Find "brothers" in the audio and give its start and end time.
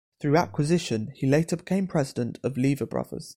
2.87-3.29